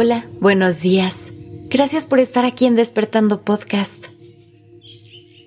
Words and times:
Hola, 0.00 0.24
buenos 0.38 0.80
días. 0.80 1.32
Gracias 1.70 2.06
por 2.06 2.20
estar 2.20 2.44
aquí 2.44 2.66
en 2.66 2.76
Despertando 2.76 3.40
Podcast. 3.40 4.06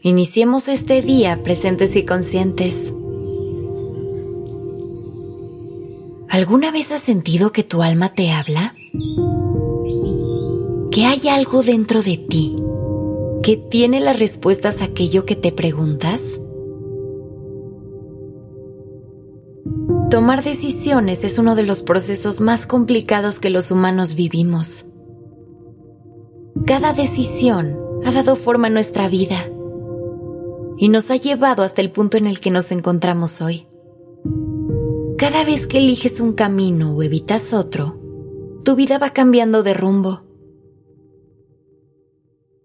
Iniciemos 0.01 0.67
este 0.67 1.01
día 1.01 1.41
presentes 1.41 1.95
y 1.95 2.03
conscientes. 2.03 2.93
¿Alguna 6.27 6.69
vez 6.69 6.91
has 6.91 7.01
sentido 7.01 7.53
que 7.53 7.63
tu 7.63 7.81
alma 7.81 8.13
te 8.13 8.33
habla? 8.33 8.75
Que 10.91 11.05
hay 11.05 11.29
algo 11.29 11.63
dentro 11.63 12.03
de 12.03 12.17
ti 12.17 12.57
que 13.43 13.55
tiene 13.55 14.01
las 14.01 14.19
respuestas 14.19 14.81
a 14.81 14.83
aquello 14.83 15.23
que 15.23 15.37
te 15.37 15.53
preguntas? 15.53 16.40
Tomar 20.11 20.43
decisiones 20.43 21.23
es 21.23 21.39
uno 21.39 21.55
de 21.55 21.63
los 21.63 21.83
procesos 21.83 22.41
más 22.41 22.67
complicados 22.67 23.39
que 23.39 23.49
los 23.49 23.71
humanos 23.71 24.13
vivimos. 24.13 24.87
Cada 26.65 26.91
decisión 26.91 27.79
ha 28.03 28.11
dado 28.11 28.35
forma 28.35 28.67
a 28.67 28.71
nuestra 28.71 29.07
vida 29.07 29.49
y 30.77 30.89
nos 30.89 31.09
ha 31.11 31.15
llevado 31.15 31.63
hasta 31.63 31.79
el 31.79 31.91
punto 31.91 32.17
en 32.17 32.27
el 32.27 32.41
que 32.41 32.51
nos 32.51 32.73
encontramos 32.73 33.41
hoy. 33.41 33.67
Cada 35.17 35.45
vez 35.45 35.65
que 35.65 35.77
eliges 35.77 36.19
un 36.19 36.33
camino 36.33 36.93
o 36.93 37.01
evitas 37.03 37.53
otro, 37.53 37.97
tu 38.65 38.75
vida 38.75 38.97
va 38.97 39.11
cambiando 39.11 39.63
de 39.63 39.73
rumbo. 39.73 40.23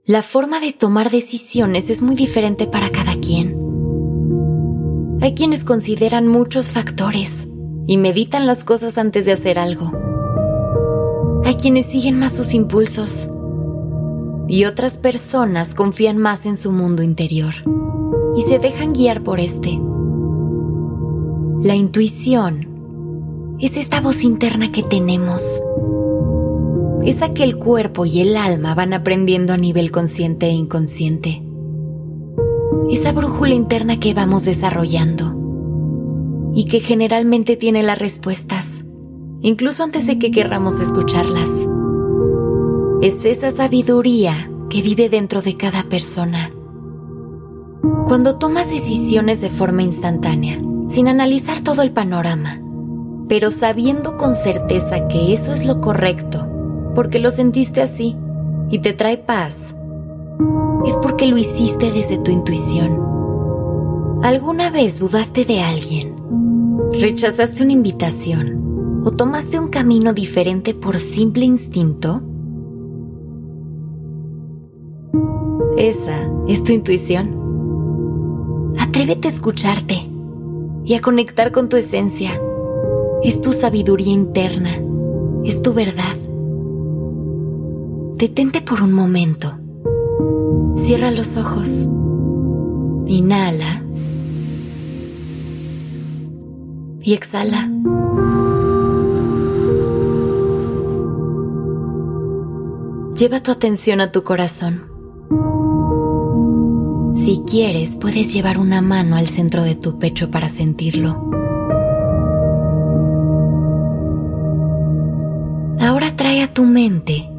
La 0.05 0.25
forma 0.25 0.59
de 0.59 0.73
tomar 0.73 1.11
decisiones 1.11 1.91
es 1.91 2.03
muy 2.03 2.17
diferente 2.17 2.67
para 2.67 2.91
cada 2.91 3.21
quien. 3.21 3.66
Hay 5.27 5.35
quienes 5.35 5.65
consideran 5.65 6.29
muchos 6.29 6.71
factores 6.71 7.49
y 7.89 7.97
meditan 7.97 8.47
las 8.47 8.63
cosas 8.63 8.97
antes 8.97 9.27
de 9.27 9.33
hacer 9.33 9.59
algo. 9.59 9.91
Hay 11.45 11.57
quienes 11.57 11.87
siguen 11.87 12.17
más 12.17 12.33
sus 12.33 12.55
impulsos 12.55 13.29
y 14.47 14.67
otras 14.67 14.99
personas 14.99 15.75
confían 15.75 16.17
más 16.17 16.47
en 16.47 16.55
su 16.55 16.71
mundo 16.71 17.03
interior 17.03 17.55
y 18.37 18.43
se 18.43 18.61
dejan 18.61 18.93
guiar 18.93 19.25
por 19.25 19.41
este. 19.41 19.81
La 21.61 21.75
intuición 21.75 23.57
es 23.59 23.77
esta 23.77 24.01
voz 24.01 24.23
interna 24.23 24.71
que 24.71 24.85
tenemos. 24.85 25.43
Esa 27.03 27.35
que 27.35 27.43
el 27.43 27.57
cuerpo 27.57 28.07
y 28.07 28.21
el 28.21 28.37
alma 28.37 28.77
van 28.77 28.93
aprendiendo 28.93 29.55
a 29.55 29.57
nivel 29.57 29.91
consciente 29.91 30.47
e 30.47 30.53
inconsciente 30.53 31.46
esa 32.91 33.13
brújula 33.13 33.55
interna 33.55 33.99
que 33.99 34.15
vamos 34.15 34.45
desarrollando 34.45 35.35
y 36.55 36.67
que 36.67 36.81
generalmente 36.81 37.57
tiene 37.57 37.83
las 37.83 37.99
respuestas, 37.99 38.85
incluso 39.43 39.83
antes 39.83 40.07
de 40.07 40.19
que 40.19 40.31
querramos 40.31 40.81
escucharlas. 40.81 41.51
Es 43.03 43.25
esa 43.25 43.51
sabiduría 43.51 44.51
que 44.71 44.83
vive 44.83 45.09
dentro 45.09 45.43
de 45.43 45.57
cada 45.57 45.83
persona. 45.85 46.51
Cuando 48.07 48.39
tomas 48.39 48.71
decisiones 48.71 49.41
de 49.41 49.51
forma 49.51 49.83
instantánea, 49.83 50.61
sin 50.89 51.09
analizar 51.09 51.61
todo 51.61 51.83
el 51.83 51.93
panorama, 51.93 52.61
pero 53.29 53.51
sabiendo 53.51 54.17
con 54.17 54.37
certeza 54.37 55.09
que 55.09 55.35
eso 55.35 55.53
es 55.53 55.67
lo 55.67 55.81
correcto, 55.81 56.49
porque 56.95 57.19
lo 57.19 57.31
sentiste 57.31 57.83
así 57.83 58.17
y 58.71 58.79
te 58.79 58.93
trae 58.93 59.19
paz, 59.19 59.76
es 60.87 60.95
porque 60.97 61.27
lo 61.27 61.37
hiciste 61.37 61.91
desde 61.91 62.19
tu 62.19 62.31
intuición. 62.31 63.01
¿Alguna 64.23 64.71
vez 64.71 64.99
dudaste 64.99 65.45
de 65.45 65.61
alguien? 65.61 66.15
¿Rechazaste 66.93 67.63
una 67.63 67.73
invitación? 67.73 69.03
¿O 69.05 69.11
tomaste 69.11 69.59
un 69.59 69.69
camino 69.69 70.13
diferente 70.13 70.75
por 70.75 70.99
simple 70.99 71.45
instinto? 71.45 72.23
Esa 75.77 76.31
es 76.49 76.65
tu 76.65 76.73
intuición. 76.73 78.75
Atrévete 78.79 79.29
a 79.29 79.33
escucharte 79.33 80.09
y 80.85 80.95
a 80.95 81.01
conectar 81.01 81.53
con 81.53 81.69
tu 81.69 81.77
esencia. 81.77 82.41
Es 83.23 83.41
tu 83.41 83.53
sabiduría 83.53 84.13
interna, 84.13 84.81
es 85.45 85.63
tu 85.63 85.75
verdad. 85.75 86.17
Detente 88.17 88.63
por 88.63 88.83
un 88.83 88.93
momento 88.93 89.66
Cierra 90.85 91.11
los 91.11 91.37
ojos. 91.37 91.89
Inhala. 93.07 93.83
Y 97.03 97.15
exhala. 97.15 97.69
Lleva 103.17 103.41
tu 103.41 103.51
atención 103.51 104.01
a 104.01 104.13
tu 104.13 104.25
corazón. 104.25 104.83
Si 107.15 107.43
quieres, 107.47 107.97
puedes 107.97 108.33
llevar 108.33 108.59
una 108.59 108.83
mano 108.83 109.17
al 109.17 109.27
centro 109.27 109.63
de 109.63 109.75
tu 109.75 109.99
pecho 109.99 110.31
para 110.31 110.49
sentirlo. 110.49 111.31
Ahora 115.81 116.15
trae 116.15 116.43
a 116.43 116.53
tu 116.53 116.65
mente 116.65 117.31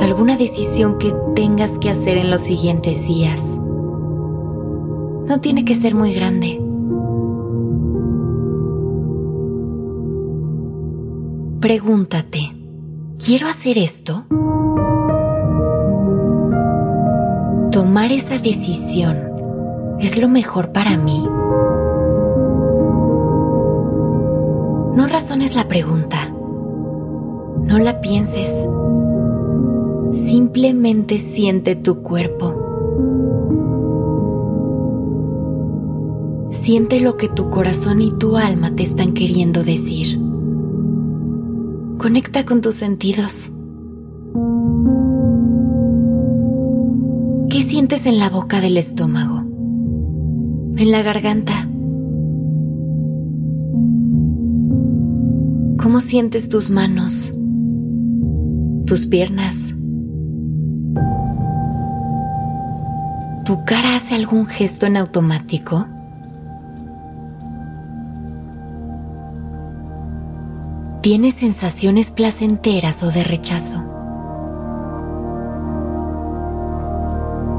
alguna 0.00 0.36
decisión 0.36 0.98
que 0.98 1.14
tengas 1.34 1.78
que 1.78 1.90
hacer 1.90 2.16
en 2.16 2.30
los 2.30 2.42
siguientes 2.42 3.06
días. 3.06 3.58
No 5.28 5.40
tiene 5.40 5.64
que 5.64 5.74
ser 5.74 5.94
muy 5.94 6.14
grande. 6.14 6.60
Pregúntate, 11.60 12.54
¿quiero 13.24 13.48
hacer 13.48 13.78
esto? 13.78 14.24
Tomar 17.72 18.12
esa 18.12 18.38
decisión 18.38 19.18
es 19.98 20.16
lo 20.16 20.28
mejor 20.28 20.72
para 20.72 20.96
mí. 20.96 21.26
No 24.94 25.06
razones 25.08 25.54
la 25.56 25.66
pregunta. 25.68 26.32
No 27.62 27.78
la 27.78 28.00
pienses. 28.00 28.48
Simplemente 30.24 31.18
siente 31.18 31.76
tu 31.76 32.02
cuerpo. 32.02 32.54
Siente 36.50 37.00
lo 37.00 37.16
que 37.16 37.28
tu 37.28 37.50
corazón 37.50 38.00
y 38.00 38.12
tu 38.12 38.36
alma 38.36 38.74
te 38.74 38.82
están 38.82 39.12
queriendo 39.12 39.62
decir. 39.62 40.18
Conecta 41.98 42.44
con 42.44 42.60
tus 42.60 42.76
sentidos. 42.76 43.52
¿Qué 47.50 47.62
sientes 47.62 48.06
en 48.06 48.18
la 48.18 48.30
boca 48.30 48.60
del 48.60 48.78
estómago? 48.78 49.38
En 50.76 50.90
la 50.90 51.02
garganta. 51.02 51.68
¿Cómo 55.82 56.00
sientes 56.00 56.48
tus 56.48 56.70
manos? 56.70 57.32
Tus 58.86 59.06
piernas. 59.06 59.65
¿Tu 63.46 63.64
cara 63.64 63.94
hace 63.94 64.16
algún 64.16 64.46
gesto 64.46 64.86
en 64.86 64.96
automático? 64.96 65.86
¿Tienes 71.00 71.36
sensaciones 71.36 72.10
placenteras 72.10 73.04
o 73.04 73.12
de 73.12 73.22
rechazo? 73.22 73.84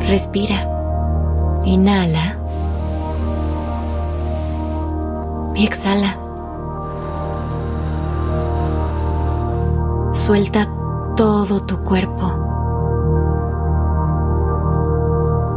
Respira. 0.01 0.69
Inhala. 1.63 2.37
Exhala. 5.55 6.17
Suelta 10.11 10.67
todo 11.15 11.65
tu 11.65 11.81
cuerpo. 11.85 12.46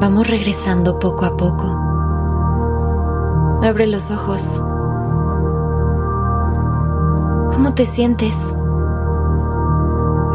Vamos 0.00 0.28
regresando 0.28 0.98
poco 0.98 1.26
a 1.26 1.36
poco. 1.36 1.66
Abre 3.62 3.86
los 3.86 4.10
ojos. 4.10 4.62
¿Cómo 7.52 7.74
te 7.74 7.84
sientes? 7.84 8.34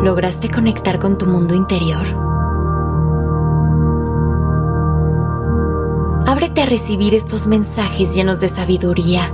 ¿Lograste 0.04 0.52
conectar 0.52 1.00
con 1.00 1.18
tu 1.18 1.26
mundo 1.26 1.56
interior? 1.56 2.06
Ábrete 6.28 6.62
a 6.62 6.68
recibir 6.68 7.16
estos 7.16 7.48
mensajes 7.48 8.14
llenos 8.14 8.40
de 8.42 8.50
sabiduría 8.50 9.34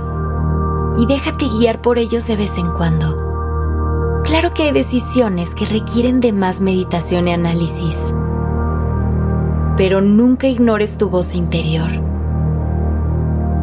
y 0.96 1.04
déjate 1.04 1.44
guiar 1.58 1.82
por 1.82 1.98
ellos 1.98 2.26
de 2.26 2.36
vez 2.36 2.56
en 2.56 2.72
cuando. 2.72 4.22
Claro 4.24 4.54
que 4.54 4.62
hay 4.62 4.72
decisiones 4.72 5.54
que 5.54 5.66
requieren 5.66 6.20
de 6.20 6.32
más 6.32 6.62
meditación 6.62 7.28
y 7.28 7.32
análisis 7.34 8.14
pero 9.76 10.00
nunca 10.00 10.46
ignores 10.46 10.98
tu 10.98 11.08
voz 11.08 11.34
interior. 11.34 11.90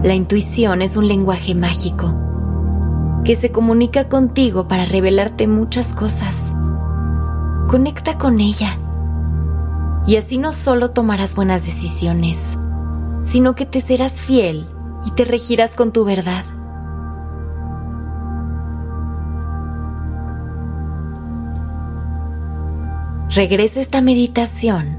La 0.04 0.16
intuición 0.16 0.82
es 0.82 0.96
un 0.96 1.08
lenguaje 1.08 1.56
mágico 1.56 2.16
que 3.24 3.36
se 3.36 3.52
comunica 3.52 4.08
contigo 4.08 4.68
para 4.68 4.86
revelarte 4.86 5.48
muchas 5.48 5.94
cosas. 5.94 6.56
Conecta 7.68 8.18
con 8.18 8.40
ella. 8.40 8.80
Y 10.08 10.16
así 10.16 10.38
no 10.38 10.52
solo 10.52 10.92
tomarás 10.92 11.36
buenas 11.36 11.66
decisiones, 11.66 12.58
sino 13.26 13.54
que 13.54 13.66
te 13.66 13.82
serás 13.82 14.22
fiel 14.22 14.68
y 15.06 15.12
te 15.12 15.26
regirás 15.26 15.76
con 15.76 15.92
tu 15.92 16.06
verdad. 16.06 16.46
Regresa 23.30 23.80
esta 23.82 24.02
meditación 24.02 24.99